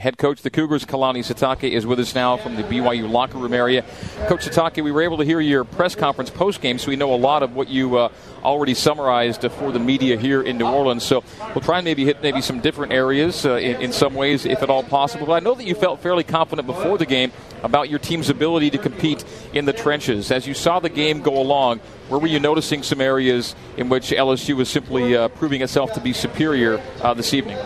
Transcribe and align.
Head 0.00 0.16
coach 0.16 0.42
the 0.42 0.50
Cougars, 0.50 0.84
Kalani 0.84 1.24
Sitake, 1.24 1.72
is 1.72 1.84
with 1.84 1.98
us 1.98 2.14
now 2.14 2.36
from 2.36 2.54
the 2.54 2.62
BYU 2.62 3.10
locker 3.10 3.36
room 3.36 3.52
area. 3.52 3.82
Coach 4.28 4.46
Sitake, 4.46 4.80
we 4.84 4.92
were 4.92 5.02
able 5.02 5.16
to 5.16 5.24
hear 5.24 5.40
your 5.40 5.64
press 5.64 5.96
conference 5.96 6.30
post 6.30 6.60
game, 6.60 6.78
so 6.78 6.86
we 6.90 6.94
know 6.94 7.12
a 7.12 7.16
lot 7.16 7.42
of 7.42 7.56
what 7.56 7.66
you 7.66 7.98
uh, 7.98 8.12
already 8.44 8.74
summarized 8.74 9.44
uh, 9.44 9.48
for 9.48 9.72
the 9.72 9.80
media 9.80 10.16
here 10.16 10.40
in 10.40 10.56
New 10.56 10.68
Orleans. 10.68 11.02
So 11.02 11.24
we'll 11.48 11.64
try 11.64 11.78
and 11.78 11.84
maybe 11.84 12.04
hit 12.04 12.22
maybe 12.22 12.40
some 12.42 12.60
different 12.60 12.92
areas 12.92 13.44
uh, 13.44 13.54
in, 13.54 13.82
in, 13.82 13.92
some 13.92 14.14
ways, 14.14 14.46
if 14.46 14.62
at 14.62 14.70
all 14.70 14.84
possible. 14.84 15.26
But 15.26 15.32
I 15.32 15.40
know 15.40 15.56
that 15.56 15.64
you 15.64 15.74
felt 15.74 16.00
fairly 16.00 16.22
confident 16.22 16.68
before 16.68 16.96
the 16.96 17.04
game 17.04 17.32
about 17.64 17.90
your 17.90 17.98
team's 17.98 18.30
ability 18.30 18.70
to 18.70 18.78
compete 18.78 19.24
in 19.52 19.64
the 19.64 19.72
trenches. 19.72 20.30
As 20.30 20.46
you 20.46 20.54
saw 20.54 20.78
the 20.78 20.88
game 20.88 21.22
go 21.22 21.42
along, 21.42 21.80
where 22.08 22.20
were 22.20 22.28
you 22.28 22.38
noticing 22.38 22.84
some 22.84 23.00
areas 23.00 23.56
in 23.76 23.88
which 23.88 24.10
LSU 24.10 24.54
was 24.54 24.68
simply 24.68 25.16
uh, 25.16 25.26
proving 25.26 25.60
itself 25.60 25.92
to 25.94 26.00
be 26.00 26.12
superior 26.12 26.80
uh, 27.02 27.14
this 27.14 27.34
evening? 27.34 27.58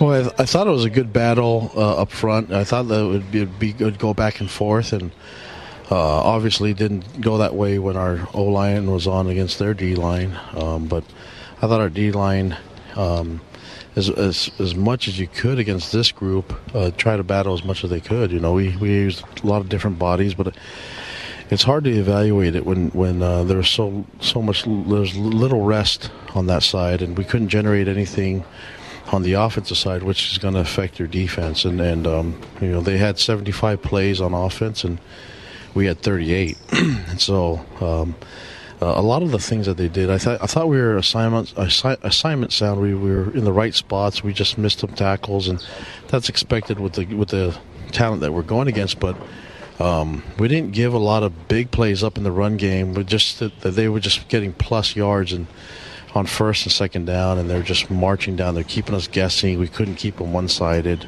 Well, 0.00 0.12
I, 0.12 0.22
th- 0.22 0.34
I, 0.38 0.44
thought 0.44 0.68
it 0.68 0.70
was 0.70 0.84
a 0.84 0.90
good 0.90 1.12
battle 1.12 1.72
uh, 1.74 2.02
up 2.02 2.12
front. 2.12 2.52
I 2.52 2.62
thought 2.62 2.86
that 2.86 3.00
it 3.00 3.08
would 3.08 3.30
be, 3.32 3.44
be 3.46 3.72
good 3.72 3.98
go 3.98 4.14
back 4.14 4.38
and 4.38 4.48
forth, 4.48 4.92
and 4.92 5.10
uh, 5.90 5.96
obviously 5.96 6.72
didn't 6.72 7.20
go 7.20 7.38
that 7.38 7.54
way 7.54 7.80
when 7.80 7.96
our 7.96 8.28
O 8.32 8.44
line 8.44 8.88
was 8.90 9.08
on 9.08 9.26
against 9.26 9.58
their 9.58 9.74
D 9.74 9.96
line. 9.96 10.38
Um, 10.54 10.86
but 10.86 11.02
I 11.56 11.62
thought 11.62 11.80
our 11.80 11.88
D 11.88 12.12
line, 12.12 12.56
um, 12.94 13.40
as, 13.96 14.08
as 14.08 14.50
as 14.60 14.76
much 14.76 15.08
as 15.08 15.18
you 15.18 15.26
could 15.26 15.58
against 15.58 15.90
this 15.90 16.12
group, 16.12 16.54
uh, 16.76 16.92
try 16.92 17.16
to 17.16 17.24
battle 17.24 17.54
as 17.54 17.64
much 17.64 17.82
as 17.82 17.90
they 17.90 18.00
could. 18.00 18.30
You 18.30 18.38
know, 18.38 18.52
we 18.52 18.76
we 18.76 18.90
used 18.90 19.24
a 19.42 19.46
lot 19.46 19.60
of 19.60 19.68
different 19.68 19.98
bodies, 19.98 20.34
but. 20.34 20.56
it's 21.50 21.62
hard 21.62 21.82
to 21.82 21.90
evaluate 21.90 22.54
it 22.54 22.66
when 22.66 22.90
when 22.90 23.22
uh, 23.22 23.42
there's 23.42 23.70
so 23.70 24.04
so 24.20 24.42
much 24.42 24.64
there's 24.66 25.16
little 25.16 25.62
rest 25.62 26.10
on 26.34 26.46
that 26.46 26.62
side, 26.62 27.00
and 27.00 27.16
we 27.16 27.24
couldn't 27.24 27.48
generate 27.48 27.88
anything 27.88 28.44
on 29.12 29.22
the 29.22 29.34
offensive 29.34 29.76
side, 29.76 30.02
which 30.02 30.30
is 30.30 30.38
going 30.38 30.54
to 30.54 30.60
affect 30.60 30.98
your 30.98 31.08
defense. 31.08 31.64
And 31.64 31.80
and 31.80 32.06
um, 32.06 32.40
you 32.60 32.68
know 32.68 32.80
they 32.80 32.98
had 32.98 33.18
75 33.18 33.82
plays 33.82 34.20
on 34.20 34.34
offense, 34.34 34.84
and 34.84 34.98
we 35.74 35.86
had 35.86 36.00
38. 36.00 36.56
and 36.72 37.20
so 37.20 37.64
um, 37.80 38.14
uh, 38.80 38.92
a 38.94 39.02
lot 39.02 39.22
of 39.22 39.30
the 39.30 39.38
things 39.38 39.66
that 39.66 39.76
they 39.76 39.88
did, 39.88 40.10
I 40.10 40.18
thought 40.18 40.42
I 40.42 40.46
thought 40.46 40.68
we 40.68 40.78
were 40.78 40.96
assignment 40.96 41.54
assi- 41.54 42.02
assignment 42.02 42.52
sound. 42.52 42.80
We, 42.80 42.94
we 42.94 43.10
were 43.10 43.34
in 43.34 43.44
the 43.44 43.52
right 43.52 43.74
spots. 43.74 44.22
We 44.22 44.32
just 44.32 44.58
missed 44.58 44.80
some 44.80 44.90
tackles, 44.90 45.48
and 45.48 45.64
that's 46.08 46.28
expected 46.28 46.78
with 46.78 46.94
the 46.94 47.06
with 47.06 47.30
the 47.30 47.58
talent 47.90 48.20
that 48.20 48.32
we're 48.32 48.42
going 48.42 48.68
against. 48.68 49.00
But 49.00 49.16
um, 49.80 50.22
we 50.38 50.48
didn't 50.48 50.72
give 50.72 50.94
a 50.94 50.98
lot 50.98 51.22
of 51.22 51.48
big 51.48 51.70
plays 51.70 52.04
up 52.04 52.18
in 52.18 52.24
the 52.24 52.32
run 52.32 52.56
game. 52.56 52.94
We 52.94 53.04
just 53.04 53.40
that 53.40 53.60
they 53.62 53.88
were 53.88 54.00
just 54.00 54.28
getting 54.28 54.52
plus 54.52 54.94
yards 54.94 55.32
and 55.32 55.46
on 56.14 56.26
first 56.26 56.64
and 56.64 56.72
second 56.72 57.04
down, 57.06 57.38
and 57.38 57.48
they're 57.48 57.62
just 57.62 57.90
marching 57.90 58.36
down. 58.36 58.54
They're 58.54 58.64
keeping 58.64 58.94
us 58.94 59.08
guessing. 59.08 59.58
We 59.58 59.68
couldn't 59.68 59.96
keep 59.96 60.16
them 60.16 60.32
one 60.32 60.48
sided. 60.48 61.06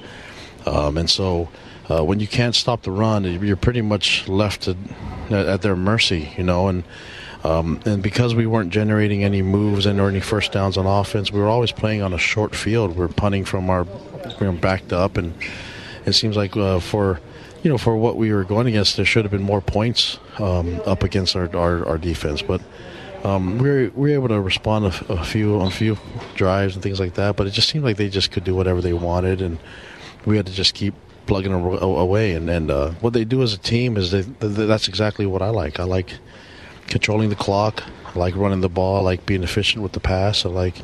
Um, 0.66 0.98
and 0.98 1.08
so 1.08 1.48
uh, 1.90 2.04
when 2.04 2.20
you 2.20 2.26
can't 2.26 2.54
stop 2.54 2.82
the 2.82 2.90
run, 2.90 3.24
you're 3.24 3.56
pretty 3.56 3.82
much 3.82 4.28
left 4.28 4.62
to, 4.62 4.76
at, 5.30 5.62
their 5.62 5.76
mercy, 5.76 6.32
you 6.36 6.44
know. 6.44 6.68
And 6.68 6.84
um, 7.42 7.80
and 7.86 8.02
because 8.02 8.34
we 8.34 8.46
weren't 8.46 8.70
generating 8.70 9.24
any 9.24 9.40
moves 9.40 9.86
and 9.86 9.98
or 9.98 10.08
any 10.08 10.20
first 10.20 10.52
downs 10.52 10.76
on 10.76 10.86
offense, 10.86 11.32
we 11.32 11.40
were 11.40 11.48
always 11.48 11.72
playing 11.72 12.02
on 12.02 12.12
a 12.12 12.18
short 12.18 12.54
field. 12.54 12.96
We 12.96 13.04
are 13.04 13.08
punting 13.08 13.46
from 13.46 13.70
our 13.70 13.86
you 14.40 14.46
know, 14.46 14.52
backed 14.52 14.92
up, 14.92 15.16
and 15.16 15.34
it 16.04 16.12
seems 16.12 16.36
like 16.36 16.56
uh, 16.56 16.80
for 16.80 17.20
you 17.62 17.70
know 17.70 17.78
for 17.78 17.96
what 17.96 18.16
we 18.16 18.32
were 18.32 18.44
going 18.44 18.66
against, 18.66 18.96
there 18.96 19.06
should 19.06 19.24
have 19.24 19.32
been 19.32 19.42
more 19.42 19.62
points 19.62 20.18
um, 20.38 20.80
up 20.84 21.02
against 21.02 21.34
our, 21.34 21.54
our, 21.56 21.86
our 21.86 21.98
defense, 21.98 22.42
but 22.42 22.60
um, 23.24 23.58
we, 23.58 23.68
were, 23.68 23.90
we 23.94 24.10
were 24.10 24.14
able 24.14 24.28
to 24.28 24.40
respond 24.40 24.86
a, 24.86 25.12
a 25.12 25.24
few 25.24 25.60
on 25.60 25.66
a 25.66 25.70
few 25.70 25.98
drives 26.34 26.74
and 26.74 26.82
things 26.82 26.98
like 26.98 27.14
that, 27.14 27.36
but 27.36 27.46
it 27.46 27.50
just 27.50 27.68
seemed 27.68 27.84
like 27.84 27.96
they 27.96 28.08
just 28.08 28.30
could 28.30 28.44
do 28.44 28.54
whatever 28.54 28.80
they 28.80 28.92
wanted, 28.92 29.42
and 29.42 29.58
we 30.24 30.36
had 30.36 30.46
to 30.46 30.52
just 30.52 30.74
keep 30.74 30.94
plugging 31.26 31.52
away. 31.52 32.32
And, 32.32 32.50
and 32.50 32.70
uh, 32.70 32.90
what 33.00 33.12
they 33.12 33.24
do 33.24 33.42
as 33.42 33.52
a 33.52 33.58
team 33.58 33.96
is 33.96 34.10
they, 34.10 34.22
that's 34.22 34.88
exactly 34.88 35.26
what 35.26 35.42
I 35.42 35.50
like. 35.50 35.78
I 35.78 35.84
like 35.84 36.14
controlling 36.88 37.28
the 37.28 37.36
clock. 37.36 37.84
I 38.06 38.18
like 38.18 38.34
running 38.34 38.62
the 38.62 38.68
ball. 38.68 38.96
I 38.96 39.00
like 39.02 39.26
being 39.26 39.42
efficient 39.42 39.82
with 39.82 39.92
the 39.92 40.00
pass. 40.00 40.44
I 40.44 40.48
like 40.48 40.82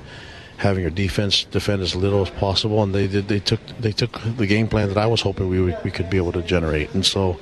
having 0.59 0.83
your 0.83 0.91
defense 0.91 1.45
defend 1.45 1.83
as 1.83 1.97
little 1.97 2.23
as 2.23 2.31
possible. 2.31 2.83
And 2.83 2.95
they 2.95 3.09
did. 3.09 3.29
They 3.29 3.41
took 3.41 3.61
they 3.81 3.93
took 3.93 4.21
the 4.37 4.47
game 4.47 4.69
plan 4.69 4.89
that 4.89 4.99
I 4.99 5.07
was 5.07 5.21
hoping 5.21 5.49
we 5.49 5.61
we 5.61 5.91
could 5.91 6.09
be 6.09 6.17
able 6.17 6.33
to 6.33 6.43
generate. 6.43 6.95
And 6.95 7.05
so 7.05 7.41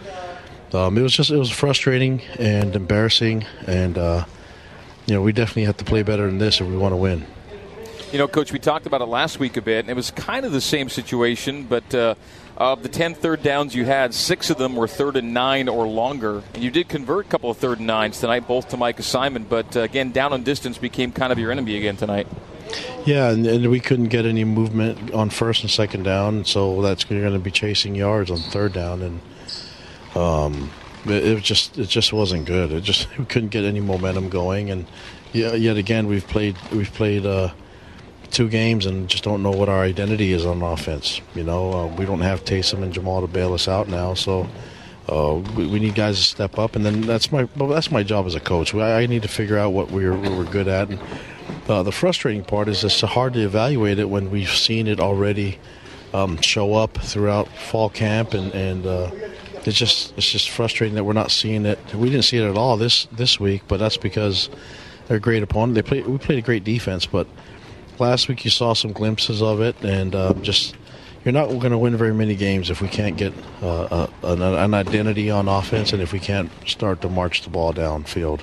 um, 0.72 0.96
it 0.96 1.02
was 1.02 1.12
just 1.12 1.30
it 1.30 1.36
was 1.36 1.50
frustrating 1.50 2.22
and 2.38 2.74
embarrassing 2.74 3.44
and. 3.66 3.98
Uh, 3.98 4.24
you 5.06 5.14
know, 5.14 5.22
we 5.22 5.32
definitely 5.32 5.64
have 5.64 5.76
to 5.78 5.84
play 5.84 6.02
better 6.02 6.26
than 6.26 6.38
this 6.38 6.60
if 6.60 6.66
we 6.66 6.76
want 6.76 6.92
to 6.92 6.96
win. 6.96 7.26
You 8.12 8.18
know, 8.18 8.28
Coach, 8.28 8.52
we 8.52 8.60
talked 8.60 8.86
about 8.86 9.00
it 9.00 9.06
last 9.06 9.40
week 9.40 9.56
a 9.56 9.62
bit, 9.62 9.80
and 9.80 9.90
it 9.90 9.96
was 9.96 10.12
kind 10.12 10.46
of 10.46 10.52
the 10.52 10.60
same 10.60 10.88
situation, 10.88 11.64
but 11.64 11.92
uh, 11.92 12.14
of 12.56 12.84
the 12.84 12.88
10 12.88 13.14
third 13.14 13.42
downs 13.42 13.74
you 13.74 13.84
had, 13.84 14.14
six 14.14 14.50
of 14.50 14.56
them 14.56 14.76
were 14.76 14.86
third 14.86 15.16
and 15.16 15.34
nine 15.34 15.68
or 15.68 15.86
longer. 15.88 16.42
And 16.54 16.62
you 16.62 16.70
did 16.70 16.88
convert 16.88 17.26
a 17.26 17.28
couple 17.28 17.50
of 17.50 17.56
third 17.56 17.78
and 17.78 17.88
nines 17.88 18.20
tonight, 18.20 18.46
both 18.46 18.68
to 18.68 18.76
Micah 18.76 19.02
Simon, 19.02 19.44
but 19.48 19.76
uh, 19.76 19.80
again, 19.80 20.12
down 20.12 20.32
on 20.32 20.44
distance 20.44 20.78
became 20.78 21.10
kind 21.10 21.32
of 21.32 21.40
your 21.40 21.50
enemy 21.50 21.76
again 21.76 21.96
tonight. 21.96 22.28
Yeah, 23.04 23.30
and, 23.30 23.46
and, 23.46 23.68
we 23.68 23.80
couldn't 23.80 24.08
get 24.08 24.24
any 24.24 24.44
movement 24.44 25.12
on 25.12 25.30
first 25.30 25.62
and 25.62 25.70
second 25.70 26.04
down, 26.04 26.44
so 26.44 26.82
that's 26.82 27.08
you're 27.10 27.20
going 27.20 27.34
to 27.34 27.38
be 27.38 27.50
chasing 27.50 27.94
yards 27.94 28.30
on 28.30 28.38
third 28.38 28.72
down, 28.72 29.02
and 29.02 29.20
um, 30.16 30.70
it, 31.06 31.42
just 31.42 31.78
it 31.78 31.88
just 31.88 32.12
wasn't 32.12 32.46
good. 32.46 32.72
It 32.72 32.82
just 32.82 33.08
we 33.18 33.24
couldn't 33.24 33.50
get 33.50 33.64
any 33.64 33.80
momentum 33.80 34.28
going, 34.28 34.70
and 34.70 34.86
yet 35.32 35.76
again 35.76 36.06
we've 36.06 36.26
played 36.26 36.56
we've 36.72 36.92
played 36.92 37.26
uh, 37.26 37.52
two 38.30 38.48
games 38.48 38.86
and 38.86 39.08
just 39.08 39.24
don't 39.24 39.42
know 39.42 39.50
what 39.50 39.68
our 39.68 39.82
identity 39.82 40.32
is 40.32 40.44
on 40.44 40.62
offense. 40.62 41.20
You 41.34 41.44
know, 41.44 41.72
uh, 41.72 41.86
we 41.86 42.04
don't 42.04 42.20
have 42.20 42.44
Taysom 42.44 42.82
and 42.82 42.92
Jamaal 42.92 43.22
to 43.22 43.26
bail 43.26 43.54
us 43.54 43.68
out 43.68 43.88
now, 43.88 44.14
so. 44.14 44.48
Uh, 45.06 45.34
we, 45.54 45.66
we, 45.66 45.78
need 45.78 45.94
guys 45.94 46.16
to 46.16 46.22
step 46.22 46.58
up, 46.58 46.74
and 46.76 46.82
then 46.82 47.02
that's 47.02 47.30
my 47.30 47.46
well, 47.58 47.68
that's 47.68 47.90
my 47.90 48.02
job 48.02 48.24
as 48.24 48.34
a 48.34 48.40
coach. 48.40 48.74
I, 48.74 49.02
I 49.02 49.06
need 49.06 49.20
to 49.20 49.28
figure 49.28 49.58
out 49.58 49.74
what 49.74 49.90
we're 49.90 50.16
what 50.16 50.32
we're 50.32 50.50
good 50.50 50.66
at, 50.66 50.88
and 50.88 50.98
uh, 51.68 51.82
the 51.82 51.92
frustrating 51.92 52.42
part 52.42 52.68
is 52.68 52.82
it's 52.84 53.02
hard 53.02 53.34
to 53.34 53.40
evaluate 53.40 53.98
it 53.98 54.08
when 54.08 54.30
we've 54.30 54.48
seen 54.48 54.86
it 54.86 55.00
already 55.00 55.58
um, 56.14 56.40
show 56.40 56.74
up 56.74 56.96
throughout 56.96 57.48
fall 57.48 57.90
camp 57.90 58.32
and 58.32 58.52
and 58.54 58.86
uh, 58.86 59.10
it's 59.66 59.78
just 59.78 60.12
it's 60.16 60.30
just 60.30 60.50
frustrating 60.50 60.94
that 60.96 61.04
we're 61.04 61.12
not 61.12 61.30
seeing 61.30 61.66
it. 61.66 61.78
We 61.94 62.10
didn't 62.10 62.24
see 62.24 62.38
it 62.38 62.48
at 62.48 62.56
all 62.56 62.76
this 62.76 63.06
this 63.12 63.40
week, 63.40 63.62
but 63.68 63.78
that's 63.78 63.96
because 63.96 64.50
they're 65.06 65.16
a 65.16 65.20
great 65.20 65.42
opponent. 65.42 65.74
They 65.74 65.82
play 65.82 66.02
we 66.02 66.18
played 66.18 66.38
a 66.38 66.42
great 66.42 66.64
defense, 66.64 67.06
but 67.06 67.26
last 67.98 68.28
week 68.28 68.44
you 68.44 68.50
saw 68.50 68.74
some 68.74 68.92
glimpses 68.92 69.42
of 69.42 69.60
it, 69.60 69.76
and 69.82 70.14
uh, 70.14 70.34
just 70.34 70.74
you're 71.24 71.32
not 71.32 71.48
going 71.48 71.70
to 71.70 71.78
win 71.78 71.96
very 71.96 72.14
many 72.14 72.34
games 72.34 72.70
if 72.70 72.82
we 72.82 72.88
can't 72.88 73.16
get 73.16 73.32
uh, 73.62 74.08
a, 74.22 74.26
an, 74.26 74.42
an, 74.42 74.74
identity 74.74 75.30
on 75.30 75.48
offense 75.48 75.94
and 75.94 76.02
if 76.02 76.12
we 76.12 76.18
can't 76.18 76.50
start 76.66 77.00
to 77.00 77.08
march 77.08 77.42
the 77.42 77.50
ball 77.50 77.72
downfield. 77.72 78.42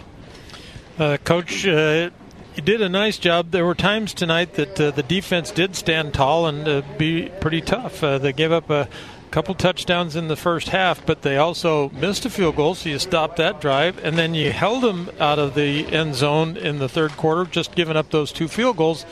Uh, 0.97 1.17
Coach, 1.23 1.67
uh, 1.67 2.09
you 2.55 2.63
did 2.63 2.81
a 2.81 2.89
nice 2.89 3.19
job. 3.19 3.51
There 3.51 3.65
were 3.65 3.75
times 3.75 4.15
tonight 4.15 4.55
that 4.55 4.81
uh, 4.81 4.89
the 4.89 5.03
defense 5.03 5.51
did 5.51 5.75
stand 5.75 6.15
tall 6.15 6.47
and 6.47 6.67
uh, 6.67 6.81
be 6.97 7.29
pretty 7.39 7.61
tough. 7.61 8.01
they 8.01 8.33
gave 8.33 8.51
up 8.51 8.71
a 8.71 8.89
couple 9.31 9.55
touchdowns 9.55 10.15
in 10.15 10.27
the 10.27 10.35
first 10.35 10.69
half, 10.69 11.05
but 11.05 11.21
they 11.21 11.37
also 11.37 11.89
missed 11.89 12.25
a 12.25 12.29
field 12.29 12.57
goal, 12.57 12.75
so 12.75 12.89
you 12.89 12.99
stopped 12.99 13.37
that 13.37 13.61
drive, 13.61 13.97
and 14.03 14.17
then 14.17 14.33
you 14.33 14.51
held 14.51 14.83
them 14.83 15.09
out 15.19 15.39
of 15.39 15.55
the 15.55 15.87
end 15.87 16.13
zone 16.15 16.57
in 16.57 16.79
the 16.79 16.89
third 16.89 17.11
quarter, 17.11 17.49
just 17.49 17.73
giving 17.73 17.95
up 17.95 18.09
those 18.09 18.31
two 18.31 18.49
field 18.49 18.77
goals. 18.77 19.05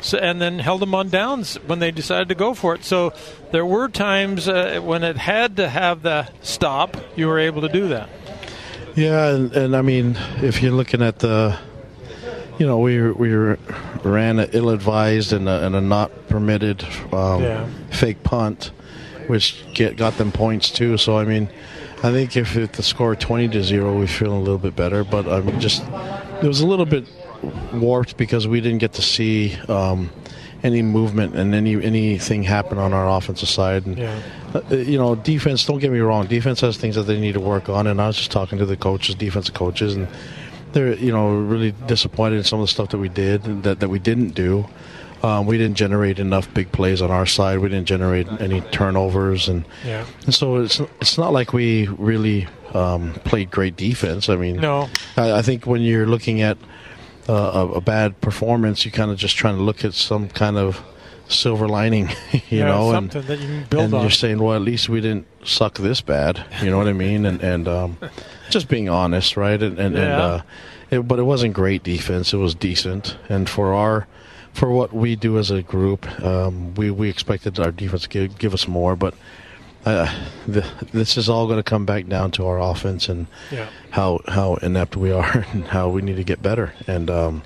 So, 0.00 0.18
and 0.18 0.40
then 0.40 0.58
held 0.58 0.82
them 0.82 0.94
on 0.94 1.08
downs 1.08 1.54
when 1.66 1.78
they 1.78 1.90
decided 1.90 2.28
to 2.28 2.34
go 2.34 2.52
for 2.52 2.74
it. 2.74 2.84
So 2.84 3.14
there 3.52 3.64
were 3.64 3.88
times 3.88 4.46
uh, 4.46 4.80
when 4.82 5.02
it 5.02 5.16
had 5.16 5.56
to 5.56 5.68
have 5.68 6.02
the 6.02 6.28
stop, 6.42 6.98
you 7.16 7.26
were 7.26 7.38
able 7.38 7.62
to 7.62 7.70
do 7.70 7.88
that. 7.88 8.10
Yeah, 8.94 9.34
and, 9.34 9.50
and 9.52 9.74
I 9.74 9.80
mean, 9.80 10.18
if 10.42 10.62
you're 10.62 10.72
looking 10.72 11.00
at 11.00 11.20
the, 11.20 11.58
you 12.58 12.66
know, 12.66 12.78
we 12.78 13.10
we 13.12 13.34
ran 13.34 14.38
an 14.38 14.50
ill-advised 14.52 15.32
and 15.32 15.48
a, 15.48 15.66
and 15.66 15.74
a 15.74 15.80
not 15.80 16.28
permitted 16.28 16.84
um, 17.10 17.42
yeah. 17.42 17.66
fake 17.90 18.22
punt 18.22 18.72
which 19.28 19.64
get 19.74 19.96
got 19.96 20.16
them 20.18 20.32
points 20.32 20.70
too. 20.70 20.96
So 20.96 21.18
I 21.18 21.24
mean, 21.24 21.48
I 22.02 22.12
think 22.12 22.36
if 22.36 22.54
the 22.72 22.82
score 22.82 23.16
twenty 23.16 23.48
to 23.48 23.62
zero, 23.62 23.98
we 23.98 24.06
feel 24.06 24.32
a 24.32 24.38
little 24.38 24.58
bit 24.58 24.76
better. 24.76 25.04
But 25.04 25.28
I 25.28 25.40
mean, 25.40 25.60
just 25.60 25.82
it 26.42 26.46
was 26.46 26.60
a 26.60 26.66
little 26.66 26.86
bit 26.86 27.06
warped 27.72 28.16
because 28.16 28.48
we 28.48 28.60
didn't 28.60 28.78
get 28.78 28.94
to 28.94 29.02
see 29.02 29.56
um, 29.68 30.10
any 30.62 30.82
movement 30.82 31.36
and 31.36 31.54
any 31.54 31.82
anything 31.82 32.42
happen 32.42 32.78
on 32.78 32.92
our 32.92 33.08
offensive 33.08 33.48
side. 33.48 33.86
And 33.86 33.98
yeah. 33.98 34.22
uh, 34.54 34.74
you 34.74 34.98
know, 34.98 35.14
defense. 35.14 35.64
Don't 35.66 35.78
get 35.78 35.92
me 35.92 36.00
wrong. 36.00 36.26
Defense 36.26 36.60
has 36.60 36.76
things 36.76 36.96
that 36.96 37.02
they 37.02 37.20
need 37.20 37.34
to 37.34 37.40
work 37.40 37.68
on. 37.68 37.86
And 37.86 38.00
I 38.00 38.06
was 38.06 38.16
just 38.16 38.30
talking 38.30 38.58
to 38.58 38.66
the 38.66 38.76
coaches, 38.76 39.14
defensive 39.14 39.54
coaches, 39.54 39.94
and 39.94 40.08
they're 40.72 40.94
you 40.94 41.12
know 41.12 41.34
really 41.34 41.72
disappointed 41.86 42.36
in 42.36 42.44
some 42.44 42.60
of 42.60 42.64
the 42.64 42.70
stuff 42.70 42.88
that 42.90 42.98
we 42.98 43.08
did 43.08 43.62
that 43.62 43.80
that 43.80 43.88
we 43.88 43.98
didn't 43.98 44.30
do. 44.30 44.66
Um, 45.24 45.46
we 45.46 45.56
didn't 45.56 45.76
generate 45.78 46.18
enough 46.18 46.52
big 46.52 46.70
plays 46.70 47.00
on 47.00 47.10
our 47.10 47.24
side. 47.24 47.60
We 47.60 47.70
didn't 47.70 47.86
generate 47.86 48.28
any 48.42 48.60
turnovers, 48.60 49.48
and, 49.48 49.64
yeah. 49.82 50.04
and 50.26 50.34
so 50.34 50.56
it's 50.56 50.80
it's 51.00 51.16
not 51.16 51.32
like 51.32 51.54
we 51.54 51.86
really 51.86 52.46
um, 52.74 53.14
played 53.24 53.50
great 53.50 53.74
defense. 53.74 54.28
I 54.28 54.36
mean, 54.36 54.56
no. 54.56 54.90
I, 55.16 55.38
I 55.38 55.42
think 55.42 55.66
when 55.66 55.80
you're 55.80 56.04
looking 56.04 56.42
at 56.42 56.58
uh, 57.26 57.32
a, 57.32 57.68
a, 57.76 57.80
bad 57.80 58.20
performance, 58.20 58.84
you 58.84 58.90
kind 58.90 59.10
of 59.10 59.16
just 59.16 59.34
trying 59.34 59.56
to 59.56 59.62
look 59.62 59.82
at 59.82 59.94
some 59.94 60.28
kind 60.28 60.58
of 60.58 60.84
silver 61.26 61.68
lining, 61.68 62.10
you 62.32 62.58
yeah, 62.58 62.66
know, 62.66 62.92
something 62.92 63.20
and, 63.22 63.28
that 63.30 63.38
you 63.38 63.46
can 63.46 63.64
build 63.70 63.94
and 63.94 64.02
you're 64.02 64.10
saying, 64.10 64.38
well, 64.40 64.54
at 64.54 64.60
least 64.60 64.90
we 64.90 65.00
didn't 65.00 65.26
suck 65.42 65.78
this 65.78 66.02
bad, 66.02 66.44
you 66.60 66.68
know 66.68 66.76
what 66.76 66.86
I 66.86 66.92
mean? 66.92 67.24
And 67.24 67.40
and 67.40 67.66
um, 67.66 67.96
just 68.50 68.68
being 68.68 68.90
honest, 68.90 69.38
right? 69.38 69.62
And 69.62 69.78
and, 69.78 69.96
and 69.96 70.12
uh, 70.12 70.42
it, 70.90 71.08
but 71.08 71.18
it 71.18 71.22
wasn't 71.22 71.54
great 71.54 71.82
defense; 71.82 72.34
it 72.34 72.36
was 72.36 72.54
decent. 72.54 73.16
And 73.30 73.48
for 73.48 73.72
our 73.72 74.06
for 74.54 74.70
what 74.70 74.92
we 74.92 75.16
do 75.16 75.38
as 75.38 75.50
a 75.50 75.62
group, 75.62 76.08
um, 76.22 76.74
we 76.74 76.90
we 76.90 77.10
expected 77.10 77.58
our 77.60 77.70
defense 77.70 78.02
to 78.02 78.08
give, 78.08 78.38
give 78.38 78.54
us 78.54 78.66
more, 78.66 78.96
but. 78.96 79.14
Uh, 79.86 80.10
the, 80.46 80.66
this 80.94 81.18
is 81.18 81.28
all 81.28 81.46
going 81.46 81.58
to 81.58 81.62
come 81.62 81.84
back 81.84 82.06
down 82.06 82.30
to 82.30 82.46
our 82.46 82.58
offense 82.58 83.06
and 83.10 83.26
yeah. 83.52 83.68
how 83.90 84.18
how 84.26 84.54
inept 84.62 84.96
we 84.96 85.12
are 85.12 85.44
and 85.52 85.66
how 85.66 85.90
we 85.90 86.00
need 86.00 86.16
to 86.16 86.24
get 86.24 86.40
better. 86.40 86.72
And 86.86 87.10
um, 87.10 87.42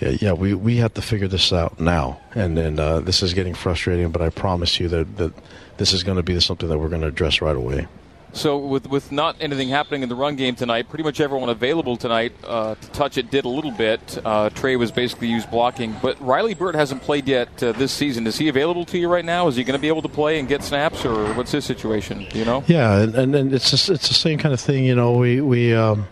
yeah, 0.00 0.10
yeah, 0.20 0.32
we, 0.32 0.54
we 0.54 0.76
have 0.78 0.94
to 0.94 1.02
figure 1.02 1.28
this 1.28 1.52
out 1.52 1.80
now. 1.80 2.20
And 2.34 2.56
then 2.56 2.78
uh, 2.78 3.00
this 3.00 3.22
is 3.22 3.32
getting 3.32 3.54
frustrating, 3.54 4.10
but 4.10 4.22
I 4.22 4.28
promise 4.28 4.78
you 4.78 4.88
that, 4.88 5.16
that 5.16 5.32
this 5.78 5.92
is 5.92 6.02
going 6.02 6.16
to 6.16 6.22
be 6.22 6.38
something 6.40 6.68
that 6.68 6.78
we're 6.78 6.88
going 6.88 7.02
to 7.02 7.08
address 7.08 7.40
right 7.40 7.56
away. 7.56 7.86
So 8.32 8.58
with 8.58 8.86
with 8.88 9.12
not 9.12 9.36
anything 9.40 9.68
happening 9.68 10.02
in 10.02 10.08
the 10.08 10.14
run 10.14 10.36
game 10.36 10.54
tonight, 10.54 10.88
pretty 10.88 11.04
much 11.04 11.20
everyone 11.20 11.48
available 11.48 11.96
tonight 11.96 12.32
uh, 12.44 12.74
to 12.74 12.90
touch 12.90 13.16
it 13.16 13.30
did 13.30 13.46
a 13.46 13.48
little 13.48 13.70
bit. 13.70 14.18
Uh, 14.24 14.50
Trey 14.50 14.76
was 14.76 14.90
basically 14.90 15.28
used 15.28 15.50
blocking, 15.50 15.96
but 16.02 16.20
Riley 16.20 16.52
Burt 16.52 16.74
hasn't 16.74 17.02
played 17.02 17.26
yet 17.28 17.62
uh, 17.62 17.72
this 17.72 17.92
season. 17.92 18.26
Is 18.26 18.36
he 18.36 18.48
available 18.48 18.84
to 18.86 18.98
you 18.98 19.08
right 19.08 19.24
now? 19.24 19.48
Is 19.48 19.56
he 19.56 19.64
going 19.64 19.78
to 19.78 19.80
be 19.80 19.88
able 19.88 20.02
to 20.02 20.08
play 20.08 20.38
and 20.38 20.46
get 20.46 20.62
snaps, 20.62 21.04
or 21.04 21.32
what's 21.34 21.52
his 21.52 21.64
situation? 21.64 22.26
You 22.34 22.44
know? 22.44 22.62
Yeah, 22.66 22.98
and, 22.98 23.14
and, 23.14 23.34
and 23.34 23.54
it's 23.54 23.70
just, 23.70 23.88
it's 23.88 24.08
the 24.08 24.14
same 24.14 24.38
kind 24.38 24.52
of 24.52 24.60
thing. 24.60 24.84
You 24.84 24.94
know, 24.94 25.12
we 25.12 25.40
we 25.40 25.74
um, 25.74 26.06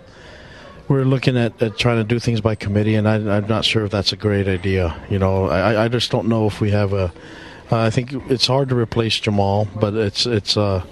we're 0.88 1.04
looking 1.04 1.36
at, 1.36 1.60
at 1.62 1.76
trying 1.76 1.96
to 1.96 2.04
do 2.04 2.18
things 2.18 2.40
by 2.40 2.54
committee, 2.54 2.94
and 2.94 3.08
I, 3.08 3.16
I'm 3.16 3.46
not 3.48 3.64
sure 3.64 3.84
if 3.84 3.90
that's 3.90 4.12
a 4.12 4.16
great 4.16 4.48
idea. 4.48 4.96
You 5.10 5.18
know, 5.18 5.48
I, 5.48 5.84
I 5.84 5.88
just 5.88 6.10
don't 6.10 6.28
know 6.28 6.46
if 6.46 6.60
we 6.60 6.70
have 6.70 6.92
a. 6.92 7.12
I 7.70 7.90
think 7.90 8.12
it's 8.30 8.46
hard 8.46 8.68
to 8.68 8.76
replace 8.76 9.18
Jamaal, 9.20 9.68
but 9.78 9.94
it's 9.94 10.26
it's 10.26 10.56
uh, 10.56 10.84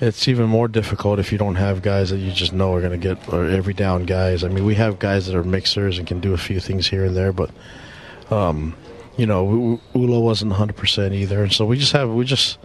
it's 0.00 0.28
even 0.28 0.46
more 0.46 0.66
difficult 0.68 1.18
if 1.18 1.30
you 1.30 1.38
don't 1.38 1.56
have 1.56 1.82
guys 1.82 2.10
that 2.10 2.18
you 2.18 2.32
just 2.32 2.52
know 2.52 2.72
are 2.74 2.80
going 2.80 2.98
to 2.98 3.14
get 3.14 3.32
or 3.32 3.46
every 3.46 3.74
down 3.74 4.06
guys. 4.06 4.42
I 4.42 4.48
mean, 4.48 4.64
we 4.64 4.74
have 4.76 4.98
guys 4.98 5.26
that 5.26 5.36
are 5.36 5.44
mixers 5.44 5.98
and 5.98 6.06
can 6.06 6.20
do 6.20 6.32
a 6.32 6.38
few 6.38 6.58
things 6.58 6.88
here 6.88 7.04
and 7.04 7.16
there, 7.16 7.32
but 7.32 7.50
um, 8.30 8.74
you 9.16 9.26
know, 9.26 9.80
Ulo 9.94 10.22
wasn't 10.22 10.50
100 10.50 10.76
percent 10.76 11.14
either, 11.14 11.42
and 11.42 11.52
so 11.52 11.66
we 11.66 11.76
just 11.76 11.92
have 11.92 12.10
we 12.10 12.24
just 12.24 12.58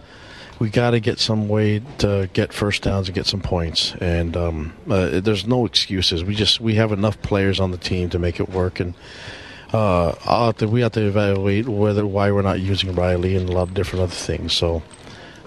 we 0.58 0.70
got 0.70 0.92
to 0.92 1.00
get 1.00 1.18
some 1.18 1.48
way 1.48 1.82
to 1.98 2.30
get 2.32 2.52
first 2.52 2.82
downs 2.82 3.08
and 3.08 3.14
get 3.14 3.26
some 3.26 3.40
points. 3.40 3.94
And 4.00 4.36
um, 4.36 4.72
uh, 4.88 5.20
there's 5.20 5.46
no 5.46 5.66
excuses. 5.66 6.24
We 6.24 6.34
just 6.34 6.60
we 6.60 6.76
have 6.76 6.92
enough 6.92 7.20
players 7.22 7.60
on 7.60 7.70
the 7.70 7.76
team 7.76 8.08
to 8.10 8.18
make 8.18 8.40
it 8.40 8.48
work. 8.48 8.80
And 8.80 8.94
uh, 9.72 10.14
have 10.24 10.56
to, 10.58 10.68
we 10.68 10.80
have 10.80 10.92
to 10.92 11.06
evaluate 11.06 11.68
whether 11.68 12.06
why 12.06 12.30
we're 12.30 12.42
not 12.42 12.60
using 12.60 12.94
Riley 12.94 13.36
and 13.36 13.48
a 13.48 13.52
lot 13.52 13.68
of 13.68 13.74
different 13.74 14.04
other 14.04 14.14
things. 14.14 14.54
So 14.54 14.82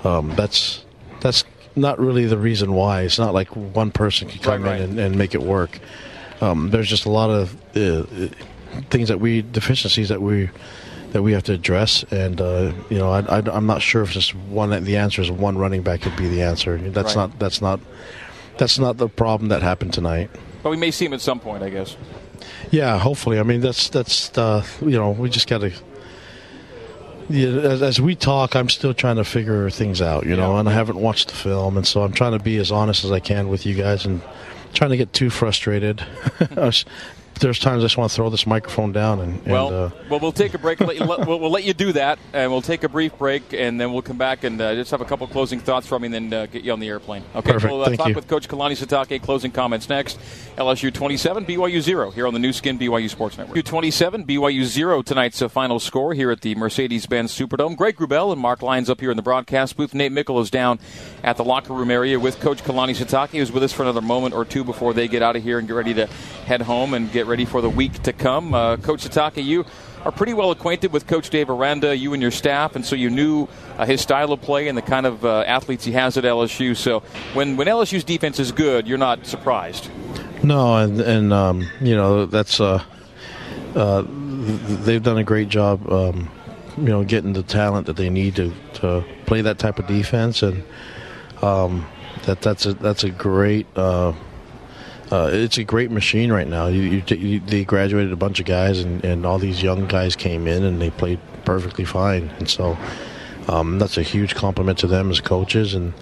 um, 0.03 0.35
that's 0.35 0.85
that's 1.21 1.43
not 1.75 1.99
really 1.99 2.25
the 2.25 2.37
reason 2.37 2.73
why. 2.73 3.01
It's 3.01 3.19
not 3.19 3.33
like 3.33 3.55
one 3.55 3.91
person 3.91 4.27
can 4.27 4.39
come 4.39 4.63
Right, 4.63 4.71
right. 4.71 4.81
in 4.81 4.91
and, 4.91 4.99
and 4.99 5.17
make 5.17 5.33
it 5.35 5.41
work. 5.41 5.79
Um, 6.41 6.69
there's 6.69 6.87
just 6.89 7.05
a 7.05 7.09
lot 7.09 7.29
of 7.29 7.53
uh, 7.75 8.03
things 8.89 9.09
that 9.09 9.19
we 9.19 9.41
deficiencies 9.41 10.09
that 10.09 10.21
we 10.21 10.49
that 11.11 11.23
we 11.23 11.31
have 11.33 11.43
to 11.43 11.53
address. 11.53 12.03
And 12.11 12.39
uh, 12.39 12.71
you 12.89 12.97
know, 12.97 13.09
I, 13.11 13.19
I, 13.21 13.43
I'm 13.51 13.65
not 13.65 13.81
sure 13.81 14.01
if 14.03 14.11
just 14.11 14.33
one. 14.35 14.69
The 14.83 14.97
answer 14.97 15.21
is 15.21 15.29
one 15.31 15.57
running 15.57 15.81
back 15.81 16.01
could 16.01 16.15
be 16.15 16.27
the 16.27 16.41
answer. 16.43 16.77
That's 16.77 17.15
Right. 17.15 17.29
not. 17.29 17.39
That's 17.39 17.61
not. 17.61 17.79
That's 18.57 18.77
not 18.79 18.97
the 18.97 19.07
problem 19.07 19.49
that 19.49 19.61
happened 19.61 19.93
tonight. 19.93 20.29
But 20.63 20.69
we 20.71 20.77
may 20.77 20.91
see 20.91 21.05
him 21.05 21.13
at 21.13 21.21
some 21.21 21.39
point, 21.39 21.63
I 21.63 21.69
guess. 21.69 21.95
Yeah, 22.71 22.99
hopefully. 22.99 23.39
I 23.39 23.43
mean, 23.43 23.61
that's 23.61 23.89
that's 23.89 24.37
uh, 24.37 24.65
you 24.81 24.91
know, 24.91 25.11
we 25.11 25.29
just 25.29 25.47
got 25.47 25.59
to. 25.61 25.71
Yeah, 27.29 27.49
as, 27.49 27.81
as 27.83 28.01
we 28.01 28.15
talk, 28.15 28.55
I'm 28.55 28.69
still 28.69 28.93
trying 28.93 29.17
to 29.17 29.23
figure 29.23 29.69
things 29.69 30.01
out, 30.01 30.25
you 30.25 30.35
know, 30.35 30.57
and 30.57 30.67
I 30.67 30.73
haven't 30.73 30.97
watched 30.97 31.29
the 31.29 31.35
film, 31.35 31.77
and 31.77 31.85
so 31.85 32.01
I'm 32.01 32.11
trying 32.11 32.31
to 32.31 32.43
be 32.43 32.57
as 32.57 32.71
honest 32.71 33.05
as 33.05 33.11
I 33.11 33.19
can 33.19 33.49
with 33.49 33.67
you 33.67 33.75
guys, 33.75 34.05
and 34.05 34.21
trying 34.73 34.89
to 34.91 34.97
get 34.97 35.13
too 35.13 35.29
frustrated. 35.29 36.03
There's 37.35 37.59
times 37.59 37.83
I 37.83 37.85
just 37.85 37.97
want 37.97 38.09
to 38.11 38.15
throw 38.15 38.29
this 38.29 38.45
microphone 38.45 38.91
down 38.91 39.19
and, 39.21 39.35
and 39.43 39.51
Well, 39.51 39.67
uh, 39.67 39.91
well, 40.09 40.19
we'll 40.19 40.31
take 40.31 40.53
a 40.53 40.57
break. 40.57 40.79
Let 40.81 40.97
you, 40.97 41.05
let, 41.05 41.25
we'll, 41.25 41.39
we'll 41.39 41.51
let 41.51 41.63
you 41.63 41.73
do 41.73 41.93
that, 41.93 42.19
and 42.33 42.51
we'll 42.51 42.61
take 42.61 42.83
a 42.83 42.89
brief 42.89 43.17
break, 43.17 43.53
and 43.53 43.79
then 43.79 43.93
we'll 43.93 44.01
come 44.01 44.17
back 44.17 44.43
and 44.43 44.59
uh, 44.59 44.75
just 44.75 44.91
have 44.91 45.01
a 45.01 45.05
couple 45.05 45.25
closing 45.27 45.59
thoughts 45.59 45.87
from 45.87 46.03
you, 46.03 46.13
and 46.13 46.31
then 46.31 46.33
uh, 46.33 46.45
get 46.47 46.63
you 46.63 46.73
on 46.73 46.79
the 46.79 46.87
airplane. 46.89 47.23
Okay, 47.35 47.53
Perfect. 47.53 47.71
we'll 47.71 47.81
uh, 47.81 47.85
Thank 47.85 47.97
talk 47.99 48.09
you. 48.09 48.15
with 48.15 48.27
Coach 48.27 48.47
Kalani 48.49 48.77
Sitake. 48.77 49.21
Closing 49.21 49.51
comments 49.51 49.87
next. 49.89 50.19
LSU 50.57 50.93
27, 50.93 51.45
BYU 51.45 51.79
0 51.81 52.11
here 52.11 52.27
on 52.27 52.33
the 52.33 52.39
Nu 52.39 52.51
Skin 52.51 52.77
BYU 52.77 53.09
Sports 53.09 53.37
Network. 53.37 53.57
LSU 53.57 53.63
27, 53.63 54.25
BYU 54.25 54.63
0 54.63 55.01
tonight's 55.01 55.41
uh, 55.41 55.47
final 55.47 55.79
score 55.79 56.13
here 56.13 56.31
at 56.31 56.41
the 56.41 56.55
Mercedes-Benz 56.55 57.31
Superdome. 57.37 57.77
Greg 57.77 57.95
Wrubell 57.97 58.33
and 58.33 58.41
Marc 58.41 58.61
Lyons 58.61 58.89
up 58.89 58.99
here 58.99 59.11
in 59.11 59.17
the 59.17 59.23
broadcast 59.23 59.77
booth. 59.77 59.93
Nate 59.93 60.11
Meikle 60.11 60.39
is 60.41 60.49
down 60.49 60.79
at 61.23 61.37
the 61.37 61.43
locker 61.43 61.73
room 61.73 61.89
area 61.91 62.19
with 62.19 62.39
Coach 62.39 62.63
Kalani 62.63 62.95
Sitake, 62.95 63.29
who's 63.29 63.51
with 63.51 63.63
us 63.63 63.71
for 63.71 63.83
another 63.83 64.01
moment 64.01 64.35
or 64.35 64.43
two 64.43 64.63
before 64.63 64.93
they 64.93 65.07
get 65.07 65.21
out 65.21 65.35
of 65.35 65.43
here 65.43 65.59
and 65.59 65.67
get 65.67 65.73
ready 65.73 65.93
to 65.93 66.07
head 66.45 66.61
home 66.63 66.93
and 66.93 67.11
get 67.11 67.18
ready 67.27 67.45
for 67.45 67.61
the 67.61 67.69
week 67.69 68.01
to 68.03 68.13
come. 68.13 68.53
Uh, 68.53 68.77
Coach 68.77 69.07
Sitake, 69.07 69.43
you 69.43 69.65
are 70.05 70.11
pretty 70.11 70.33
well 70.33 70.51
acquainted 70.51 70.93
with 70.93 71.07
Coach 71.07 71.29
Dave 71.29 71.49
Aranda, 71.49 71.95
you 71.95 72.13
and 72.13 72.21
your 72.21 72.31
staff, 72.31 72.75
and 72.75 72.85
so 72.85 72.95
you 72.95 73.09
knew 73.09 73.47
uh, 73.77 73.85
his 73.85 74.01
style 74.01 74.31
of 74.31 74.41
play 74.41 74.67
and 74.67 74.77
the 74.77 74.81
kind 74.81 75.05
of 75.05 75.25
uh, 75.25 75.41
athletes 75.41 75.85
he 75.85 75.91
has 75.93 76.17
at 76.17 76.23
LSU. 76.23 76.75
So 76.75 77.01
when, 77.33 77.57
when 77.57 77.67
LSU's 77.67 78.03
defense 78.03 78.39
is 78.39 78.51
good, 78.51 78.87
you're 78.87 78.97
not 78.97 79.25
surprised. 79.25 79.89
No, 80.43 80.77
and 80.77 81.01
and 81.01 81.33
um, 81.33 81.67
you 81.81 81.95
know 81.95 82.25
that's 82.25 82.61
uh, 82.61 82.83
uh, 83.75 84.03
they've 84.07 85.03
done 85.03 85.17
a 85.17 85.23
great 85.23 85.49
job, 85.49 85.87
um, 85.91 86.29
you 86.77 86.85
know, 86.85 87.03
getting 87.03 87.33
the 87.33 87.43
talent 87.43 87.87
that 87.87 87.97
they 87.97 88.09
need 88.09 88.35
to, 88.37 88.53
to 88.75 89.03
play 89.25 89.41
that 89.41 89.59
type 89.59 89.79
of 89.79 89.87
defense, 89.87 90.41
and 90.41 90.63
um, 91.41 91.85
that 92.25 92.41
that's 92.41 92.65
a 92.65 92.73
that's 92.73 93.03
a 93.03 93.09
great. 93.09 93.67
Uh, 95.11 95.29
it's 95.31 95.57
a 95.57 95.63
great 95.63 95.89
machine 95.89 96.31
right 96.31 96.47
now. 96.47 96.67
You, 96.67 96.81
you, 96.81 97.15
you, 97.15 97.39
they 97.39 97.65
graduated 97.65 98.11
a 98.11 98.15
bunch 98.15 98.39
of 98.39 98.45
guys, 98.45 98.79
and, 98.79 99.03
and 99.03 99.25
all 99.25 99.39
these 99.39 99.63
young 99.63 99.87
guys 99.87 100.15
came 100.15 100.47
in, 100.47 100.63
and 100.63 100.79
they 100.79 100.91
played 100.91 101.19
perfectly 101.45 101.85
fine. 101.85 102.29
And 102.37 102.47
so 102.47 102.77
um, 103.47 103.79
that's 103.79 103.97
a 103.97 104.03
huge 104.03 104.35
compliment 104.35 104.77
to 104.79 104.87
them 104.87 105.09
as 105.09 105.19
coaches. 105.19 105.73
And 105.73 105.93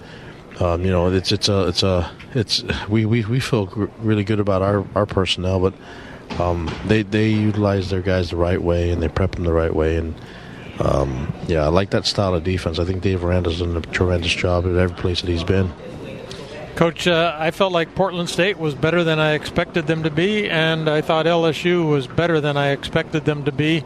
um, 0.60 0.84
you 0.84 0.90
know, 0.90 1.10
it's 1.10 1.32
it's 1.32 1.48
a 1.48 1.68
it's 1.68 1.82
a 1.82 2.10
it's 2.34 2.64
we, 2.88 3.06
we, 3.06 3.24
we 3.24 3.40
feel 3.40 3.66
really 4.00 4.24
good 4.24 4.40
about 4.40 4.60
our, 4.60 4.84
our 4.94 5.06
personnel, 5.06 5.60
but 5.60 5.74
um, 6.40 6.70
they 6.86 7.02
they 7.02 7.30
utilize 7.30 7.90
their 7.90 8.02
guys 8.02 8.30
the 8.30 8.36
right 8.36 8.60
way 8.60 8.90
and 8.90 9.02
they 9.02 9.08
prep 9.08 9.32
them 9.32 9.44
the 9.44 9.52
right 9.52 9.74
way. 9.74 9.96
And 9.96 10.14
um, 10.80 11.32
yeah, 11.46 11.64
I 11.64 11.68
like 11.68 11.90
that 11.90 12.06
style 12.06 12.34
of 12.34 12.44
defense. 12.44 12.78
I 12.78 12.84
think 12.84 13.02
Dave 13.02 13.24
Aranda's 13.24 13.60
done 13.60 13.76
a 13.76 13.80
tremendous 13.80 14.32
job 14.34 14.66
at 14.66 14.74
every 14.74 14.96
place 14.96 15.20
that 15.22 15.30
he's 15.30 15.44
been. 15.44 15.72
Coach, 16.78 17.08
uh, 17.08 17.34
I 17.36 17.50
felt 17.50 17.72
like 17.72 17.96
Portland 17.96 18.28
State 18.28 18.56
was 18.56 18.76
better 18.76 19.02
than 19.02 19.18
I 19.18 19.32
expected 19.32 19.88
them 19.88 20.04
to 20.04 20.10
be, 20.12 20.48
and 20.48 20.88
I 20.88 21.00
thought 21.00 21.26
LSU 21.26 21.90
was 21.90 22.06
better 22.06 22.40
than 22.40 22.56
I 22.56 22.68
expected 22.68 23.24
them 23.24 23.44
to 23.46 23.50
be. 23.50 23.82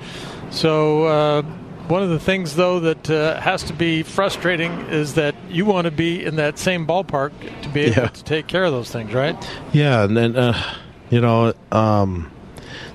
So, 0.50 1.04
uh, 1.04 1.42
one 1.88 2.02
of 2.02 2.10
the 2.10 2.18
things, 2.18 2.54
though, 2.54 2.80
that 2.80 3.08
uh, 3.08 3.40
has 3.40 3.62
to 3.62 3.72
be 3.72 4.02
frustrating 4.02 4.72
is 4.90 5.14
that 5.14 5.34
you 5.48 5.64
want 5.64 5.86
to 5.86 5.90
be 5.90 6.22
in 6.22 6.36
that 6.36 6.58
same 6.58 6.86
ballpark 6.86 7.32
to 7.62 7.68
be 7.70 7.84
able 7.84 8.02
Yeah. 8.02 8.08
to 8.08 8.24
take 8.24 8.46
care 8.46 8.64
of 8.64 8.72
those 8.72 8.90
things, 8.90 9.14
right? 9.14 9.36
Yeah, 9.72 10.04
and 10.04 10.14
then 10.14 10.36
uh, 10.36 10.62
you 11.08 11.22
know, 11.22 11.54
um, 11.72 12.30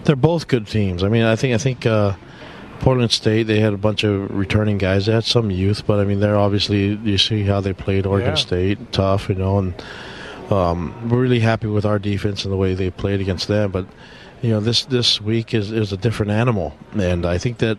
they're 0.03 0.15
both 0.15 0.47
good 0.47 0.67
teams. 0.67 1.03
I 1.03 1.07
mean, 1.09 1.23
I 1.23 1.35
think 1.35 1.55
I 1.55 1.57
think 1.57 1.87
uh, 1.87 2.13
Portland 2.79 3.11
State 3.11 3.43
they 3.43 3.59
had 3.59 3.73
a 3.73 3.77
bunch 3.77 4.03
of 4.03 4.29
returning 4.35 4.77
guys. 4.77 5.05
They 5.05 5.13
had 5.13 5.23
some 5.25 5.51
youth, 5.51 5.85
but 5.85 5.99
I 5.99 6.05
mean, 6.05 6.19
they're 6.19 6.37
obviously 6.37 6.95
you 7.03 7.17
see 7.17 7.43
how 7.43 7.61
they 7.61 7.73
played 7.73 8.05
Oregon 8.05 8.31
Yeah. 8.31 8.35
State, 8.35 8.91
tough, 8.91 9.29
you 9.29 9.35
know, 9.35 9.57
and 9.59 9.83
um, 10.49 11.09
we're 11.09 11.21
really 11.21 11.39
happy 11.41 11.67
with 11.67 11.85
our 11.85 11.99
defense 11.99 12.43
and 12.45 12.51
the 12.53 12.57
way 12.57 12.73
they 12.73 12.89
played 12.89 13.19
against 13.21 13.47
them. 13.47 13.71
But 13.71 13.85
you 14.41 14.51
know, 14.51 14.59
this 14.59 14.85
this 14.85 15.19
week 15.19 15.53
is 15.53 15.71
is 15.71 15.91
a 15.91 15.97
different 15.97 16.31
animal, 16.31 16.73
and 16.93 17.25
I 17.25 17.37
think 17.37 17.57
that. 17.59 17.77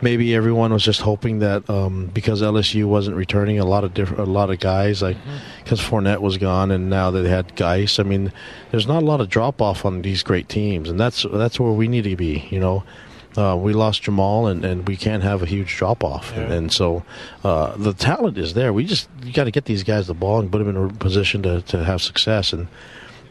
Maybe 0.00 0.32
everyone 0.32 0.72
was 0.72 0.84
just 0.84 1.00
hoping 1.00 1.40
that 1.40 1.68
um, 1.68 2.06
because 2.14 2.40
LSU 2.40 2.84
wasn't 2.84 3.16
returning 3.16 3.58
a 3.58 3.64
lot 3.64 3.82
of 3.82 3.94
different, 3.94 4.20
a 4.20 4.30
lot 4.30 4.48
of 4.48 4.60
guys, 4.60 5.02
like 5.02 5.16
because 5.64 5.80
Fournette 5.80 6.20
was 6.20 6.38
gone, 6.38 6.70
and 6.70 6.88
now 6.88 7.10
they 7.10 7.28
had 7.28 7.56
Guice. 7.56 7.98
I 7.98 8.04
mean, 8.04 8.32
there's 8.70 8.86
not 8.86 9.02
a 9.02 9.04
lot 9.04 9.20
of 9.20 9.28
drop 9.28 9.60
off 9.60 9.84
on 9.84 10.02
these 10.02 10.22
great 10.22 10.48
teams, 10.48 10.88
and 10.88 11.00
that's 11.00 11.26
that's 11.32 11.58
where 11.58 11.72
we 11.72 11.88
need 11.88 12.04
to 12.04 12.14
be. 12.14 12.46
You 12.48 12.60
know, 12.60 12.84
uh, 13.38 13.56
we 13.56 13.72
lost 13.72 14.02
Jamaal, 14.02 14.50
and, 14.50 14.64
and 14.64 14.88
we 14.88 14.96
can't 14.96 15.22
have 15.22 15.42
a 15.42 15.46
huge 15.46 15.76
drop 15.76 16.02
off, 16.02 16.32
and, 16.36 16.48
Yeah. 16.48 16.56
and 16.56 16.72
so 16.72 17.02
uh, 17.44 17.76
the 17.76 17.92
talent 17.92 18.36
is 18.38 18.54
there. 18.54 18.72
We 18.72 18.84
just 18.84 19.08
you 19.22 19.32
got 19.32 19.44
to 19.44 19.50
get 19.52 19.64
these 19.66 19.84
guys 19.84 20.06
the 20.06 20.14
ball 20.14 20.40
and 20.40 20.50
put 20.50 20.58
them 20.58 20.70
in 20.70 20.76
a 20.76 20.92
position 20.92 21.42
to, 21.44 21.62
to 21.62 21.84
have 21.84 22.00
success, 22.02 22.52
and 22.52 22.66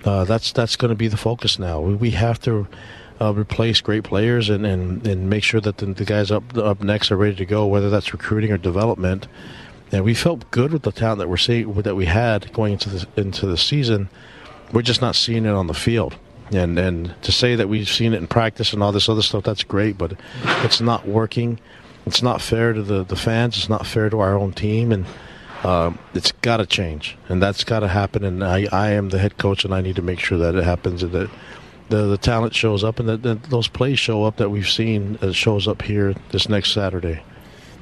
uh, 0.05 0.23
that's 0.23 0.51
that's 0.53 0.75
going 0.77 0.89
to 0.89 0.95
be 0.95 1.09
the 1.09 1.17
focus 1.17 1.59
now. 1.59 1.81
We, 1.81 1.93
we 1.95 2.11
have 2.11 2.39
to. 2.41 2.67
Uh, 3.19 3.33
replace 3.33 3.81
great 3.81 4.03
players 4.03 4.47
and, 4.47 4.63
and, 4.63 5.07
and 5.07 5.27
make 5.27 5.43
sure 5.43 5.59
that 5.59 5.77
the, 5.77 5.87
the 5.87 6.05
guys 6.05 6.29
up 6.29 6.55
up 6.55 6.83
next 6.83 7.09
are 7.11 7.17
ready 7.17 7.35
to 7.35 7.45
go, 7.47 7.65
whether 7.65 7.89
that's 7.89 8.13
recruiting 8.13 8.51
or 8.51 8.59
development. 8.59 9.27
And 9.91 10.05
we 10.05 10.13
felt 10.13 10.51
good 10.51 10.71
with 10.71 10.83
the 10.83 10.91
talent 10.91 11.17
that 11.17 11.27
we're 11.27 11.37
seeing 11.37 11.73
that 11.81 11.95
we 11.95 12.05
had 12.05 12.53
going 12.53 12.73
into 12.73 12.89
the 12.91 13.07
into 13.17 13.47
the 13.47 13.57
season. 13.57 14.09
We're 14.71 14.83
just 14.83 15.01
not 15.01 15.15
seeing 15.15 15.45
it 15.47 15.55
on 15.61 15.65
the 15.65 15.73
field. 15.73 16.15
And 16.51 16.79
and 16.79 17.13
to 17.23 17.31
say 17.31 17.55
that 17.55 17.67
we've 17.67 17.89
seen 17.89 18.13
it 18.13 18.17
in 18.17 18.27
practice 18.27 18.73
and 18.73 18.81
all 18.81 18.91
this 18.91 19.09
other 19.09 19.21
stuff, 19.21 19.43
that's 19.43 19.63
great, 19.63 19.97
but 19.97 20.13
it's 20.63 20.79
not 20.79 21.07
working. 21.07 21.59
it's 22.05 22.23
not 22.23 22.41
fair 22.41 22.73
to 22.73 22.81
the, 22.81 23.03
the 23.03 23.15
fans. 23.17 23.57
It's 23.57 23.69
not 23.69 23.85
fair 23.85 24.09
to 24.09 24.19
our 24.19 24.35
own 24.35 24.53
team, 24.53 24.91
and 24.93 25.05
uh, 25.63 25.91
it's 26.13 26.31
got 26.31 26.57
to 26.57 26.65
change, 26.65 27.17
and 27.27 27.41
that's 27.43 27.63
got 27.63 27.81
to 27.81 27.87
happen. 27.89 28.23
And 28.23 28.43
I, 28.43 28.67
I 28.71 28.91
am 28.91 29.09
the 29.09 29.19
head 29.19 29.37
coach, 29.37 29.65
and 29.65 29.73
I 29.73 29.81
need 29.81 29.97
to 29.97 30.01
make 30.01 30.19
sure 30.19 30.37
that 30.37 30.55
it 30.55 30.63
happens, 30.63 31.03
and 31.03 31.11
that 31.11 31.29
the 31.89 32.07
the 32.07 32.17
talent 32.17 32.55
shows 32.55 32.83
up, 32.83 32.99
and 32.99 33.09
that, 33.09 33.23
that 33.23 33.43
those 33.43 33.67
plays 33.67 33.99
show 33.99 34.23
up 34.23 34.37
that 34.37 34.49
we've 34.49 34.69
seen 34.69 35.17
uh, 35.21 35.33
shows 35.33 35.67
up 35.67 35.81
here 35.81 36.15
this 36.31 36.47
next 36.47 36.71
Saturday. 36.71 37.21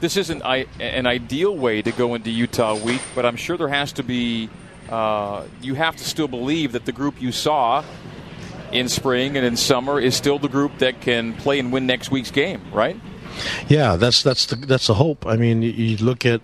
This 0.01 0.17
isn't 0.17 0.41
an 0.41 1.07
ideal 1.07 1.55
way 1.55 1.81
to 1.81 1.91
go 1.91 2.15
into 2.15 2.29
Utah 2.29 2.75
week, 2.75 3.01
but 3.13 3.25
I'm 3.25 3.37
sure 3.37 3.57
there 3.57 3.69
has 3.69 3.93
to 3.93 4.03
be. 4.03 4.49
Uh, 4.89 5.45
you 5.61 5.73
have 5.73 5.95
to 5.95 6.03
still 6.03 6.27
believe 6.27 6.73
that 6.73 6.85
the 6.85 6.91
group 6.91 7.19
you 7.19 7.31
saw 7.31 7.83
in 8.71 8.89
spring 8.89 9.37
and 9.37 9.45
in 9.45 9.55
summer 9.55 9.99
is 9.99 10.15
still 10.15 10.39
the 10.39 10.49
group 10.49 10.77
that 10.79 11.01
can 11.01 11.33
play 11.33 11.59
and 11.59 11.71
win 11.71 11.85
next 11.85 12.11
week's 12.11 12.31
game, 12.31 12.61
right? 12.71 12.99
Yeah, 13.67 13.95
that's 13.95 14.23
that's 14.23 14.45
the 14.45 14.55
that's 14.55 14.87
the 14.87 14.93
hope. 14.93 15.25
I 15.25 15.35
mean, 15.35 15.61
you, 15.61 15.97
look 15.97 16.25
at, 16.25 16.41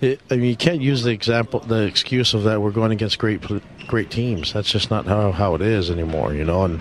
it, 0.00 0.20
I 0.30 0.36
mean, 0.36 0.50
you 0.50 0.56
can't 0.56 0.80
use 0.80 1.02
the 1.02 1.10
example, 1.10 1.60
the 1.60 1.82
excuse 1.82 2.34
of 2.34 2.44
that 2.44 2.60
we're 2.60 2.70
going 2.70 2.92
against 2.92 3.18
great 3.18 3.42
great 3.86 4.10
teams. 4.10 4.52
That's 4.52 4.70
just 4.70 4.90
not 4.90 5.06
how 5.06 5.32
how 5.32 5.54
it 5.54 5.62
is 5.62 5.90
anymore, 5.90 6.34
you 6.34 6.44
know. 6.44 6.64
And 6.64 6.80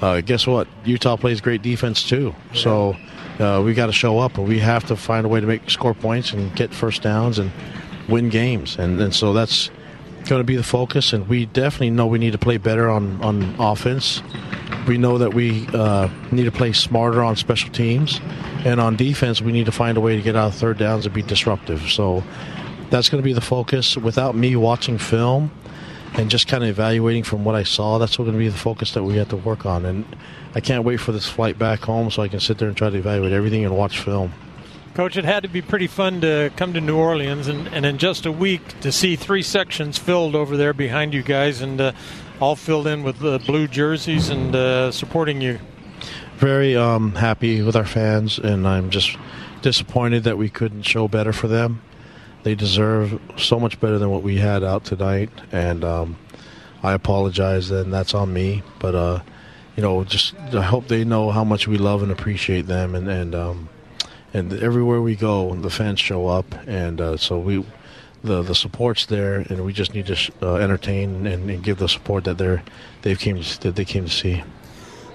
uh, 0.00 0.20
guess 0.20 0.46
what? 0.46 0.68
Utah 0.84 1.16
plays 1.16 1.40
great 1.40 1.62
defense 1.62 2.02
too. 2.02 2.34
So 2.54 2.96
uh, 3.38 3.62
we 3.64 3.74
got 3.74 3.86
to 3.86 3.92
show 3.92 4.18
up, 4.18 4.38
and 4.38 4.48
we 4.48 4.58
have 4.60 4.84
to 4.86 4.96
find 4.96 5.26
a 5.26 5.28
way 5.28 5.40
to 5.40 5.46
make 5.46 5.68
score 5.68 5.94
points 5.94 6.32
and 6.32 6.54
get 6.56 6.72
first 6.72 7.02
downs 7.02 7.38
and 7.38 7.50
win 8.08 8.30
games. 8.30 8.78
And 8.78 9.00
and 9.00 9.14
so 9.14 9.32
that's 9.32 9.70
going 10.28 10.40
to 10.40 10.44
be 10.44 10.56
the 10.56 10.62
focus. 10.62 11.12
And 11.12 11.28
we 11.28 11.46
definitely 11.46 11.90
know 11.90 12.06
we 12.06 12.18
need 12.18 12.32
to 12.32 12.38
play 12.38 12.56
better 12.56 12.88
on 12.88 13.22
on 13.22 13.54
offense. 13.58 14.22
We 14.86 14.98
know 14.98 15.18
that 15.18 15.32
we 15.32 15.66
uh, 15.68 16.08
need 16.30 16.44
to 16.44 16.52
play 16.52 16.72
smarter 16.72 17.22
on 17.22 17.36
special 17.36 17.70
teams, 17.70 18.20
and 18.64 18.80
on 18.80 18.96
defense, 18.96 19.40
we 19.40 19.50
need 19.50 19.66
to 19.66 19.72
find 19.72 19.96
a 19.96 20.00
way 20.00 20.16
to 20.16 20.22
get 20.22 20.36
out 20.36 20.48
of 20.48 20.54
third 20.54 20.78
downs 20.78 21.06
and 21.06 21.14
be 21.14 21.22
disruptive. 21.22 21.80
So 21.90 22.22
that's 22.90 23.08
going 23.08 23.22
to 23.22 23.24
be 23.24 23.32
the 23.32 23.40
focus. 23.40 23.96
Without 23.96 24.34
me 24.34 24.56
watching 24.56 24.98
film 24.98 25.50
and 26.14 26.30
just 26.30 26.48
kind 26.48 26.62
of 26.62 26.68
evaluating 26.68 27.24
from 27.24 27.44
what 27.44 27.54
I 27.54 27.62
saw, 27.62 27.98
that's 27.98 28.16
going 28.16 28.30
to 28.30 28.38
be 28.38 28.48
the 28.48 28.58
focus 28.58 28.92
that 28.92 29.02
we 29.02 29.16
have 29.16 29.30
to 29.30 29.36
work 29.36 29.66
on. 29.66 29.84
And 29.86 30.04
I 30.54 30.60
can't 30.60 30.84
wait 30.84 30.98
for 30.98 31.12
this 31.12 31.26
flight 31.28 31.58
back 31.58 31.80
home 31.80 32.10
so 32.10 32.22
I 32.22 32.28
can 32.28 32.40
sit 32.40 32.58
there 32.58 32.68
and 32.68 32.76
try 32.76 32.90
to 32.90 32.96
evaluate 32.96 33.32
everything 33.32 33.64
and 33.64 33.76
watch 33.76 33.98
film. 33.98 34.32
Coach, 34.94 35.16
it 35.16 35.24
had 35.24 35.42
to 35.42 35.48
be 35.48 35.60
pretty 35.60 35.88
fun 35.88 36.20
to 36.20 36.52
come 36.56 36.72
to 36.72 36.80
New 36.80 36.96
Orleans 36.96 37.48
and, 37.48 37.66
and 37.74 37.84
in 37.84 37.98
just 37.98 38.26
a 38.26 38.30
week 38.30 38.80
to 38.80 38.92
see 38.92 39.16
three 39.16 39.42
sections 39.42 39.98
filled 39.98 40.36
over 40.36 40.56
there 40.56 40.72
behind 40.72 41.12
you 41.12 41.24
guys 41.24 41.60
and 41.60 41.80
uh, 41.80 41.92
all 42.38 42.54
filled 42.54 42.86
in 42.86 43.02
with 43.02 43.20
uh, 43.24 43.38
blue 43.38 43.66
jerseys 43.66 44.28
and 44.28 44.54
uh, 44.54 44.92
supporting 44.92 45.40
you. 45.40 45.58
Very 46.36 46.76
um, 46.76 47.16
happy 47.16 47.60
with 47.60 47.74
our 47.74 47.84
fans, 47.84 48.38
and 48.38 48.68
I'm 48.68 48.90
just 48.90 49.16
disappointed 49.62 50.22
that 50.24 50.38
we 50.38 50.48
couldn't 50.48 50.82
show 50.82 51.08
better 51.08 51.32
for 51.32 51.48
them. 51.48 51.82
They 52.44 52.54
deserve 52.54 53.20
so 53.36 53.58
much 53.58 53.80
better 53.80 53.98
than 53.98 54.10
what 54.10 54.22
we 54.22 54.36
had 54.36 54.62
out 54.62 54.84
tonight, 54.84 55.30
and 55.50 55.82
um, 55.82 56.16
I 56.84 56.92
apologize, 56.92 57.72
and 57.72 57.92
that's 57.92 58.14
on 58.14 58.32
me. 58.32 58.62
But 58.78 58.94
uh, 58.94 59.22
you 59.76 59.82
know, 59.82 60.04
just 60.04 60.36
I 60.52 60.62
hope 60.62 60.86
they 60.86 61.04
know 61.04 61.32
how 61.32 61.42
much 61.42 61.66
we 61.66 61.78
love 61.78 62.04
and 62.04 62.12
appreciate 62.12 62.66
them, 62.66 62.94
and 62.94 63.08
and 63.08 63.34
um, 63.34 63.68
and 64.34 64.52
everywhere 64.52 65.00
we 65.00 65.14
go, 65.14 65.54
the 65.54 65.70
fans 65.70 66.00
show 66.00 66.26
up, 66.26 66.46
and 66.66 67.00
uh, 67.00 67.16
so 67.16 67.38
we, 67.38 67.64
the 68.22 68.42
the 68.42 68.54
support's 68.54 69.06
there, 69.06 69.36
and 69.36 69.64
we 69.64 69.72
just 69.72 69.94
need 69.94 70.06
to 70.06 70.32
uh, 70.42 70.56
entertain 70.56 71.26
and, 71.26 71.48
and, 71.48 71.62
give 71.62 71.78
the 71.78 71.88
support 71.88 72.24
that 72.24 72.36
they're 72.36 72.62
they've 73.02 73.18
came 73.18 73.40
to, 73.40 73.60
that 73.60 73.76
they 73.76 73.84
came 73.84 74.04
to 74.04 74.10
see. 74.10 74.42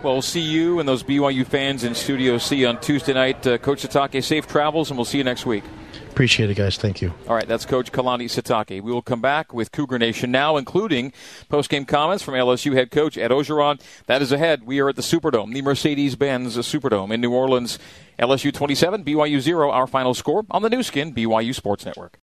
Well, 0.01 0.13
we'll 0.13 0.21
see 0.21 0.39
you 0.39 0.79
and 0.79 0.87
those 0.87 1.03
BYU 1.03 1.45
fans 1.45 1.83
in 1.83 1.93
Studio 1.93 2.37
C 2.37 2.65
on 2.65 2.79
Tuesday 2.79 3.11
night. 3.11 3.45
Uh, 3.45 3.57
Coach 3.57 3.83
Sitake, 3.83 4.23
safe 4.23 4.47
travels, 4.47 4.89
and 4.89 4.97
we'll 4.97 5.03
see 5.03 5.17
you 5.17 5.25
next 5.25 5.45
week. 5.45 5.65
Appreciate 6.09 6.49
it, 6.49 6.55
guys. 6.55 6.77
Thank 6.77 7.01
you. 7.01 7.13
All 7.27 7.35
right, 7.35 7.45
that's 7.45 7.65
Coach 7.65 7.91
Kalani 7.91 8.25
Sitake. 8.25 8.81
We 8.81 8.93
will 8.93 9.01
come 9.01 9.19
back 9.19 9.53
with 9.53 9.73
Cougar 9.73 9.99
Nation 9.99 10.31
now, 10.31 10.55
including 10.55 11.11
post-game 11.49 11.83
comments 11.83 12.23
from 12.23 12.35
LSU 12.35 12.73
head 12.75 12.91
coach 12.91 13.17
Ed 13.17 13.31
Orgeron. 13.31 13.81
That 14.05 14.21
is 14.21 14.31
ahead. 14.31 14.65
We 14.65 14.79
are 14.79 14.87
at 14.87 14.95
the 14.95 15.01
Superdome, 15.01 15.53
the 15.53 15.61
Mercedes-Benz 15.61 16.55
Superdome 16.55 17.13
in 17.13 17.19
New 17.19 17.33
Orleans. 17.33 17.77
LSU 18.17 18.53
27, 18.53 19.03
BYU 19.03 19.41
0, 19.41 19.69
our 19.69 19.85
final 19.85 20.13
score 20.13 20.45
on 20.49 20.61
the 20.61 20.69
Nu 20.69 20.81
Skin, 20.81 21.13
BYU 21.13 21.53
Sports 21.53 21.85
Network. 21.85 22.17